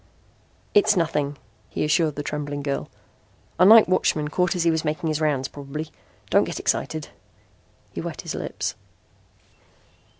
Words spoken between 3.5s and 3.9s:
"A night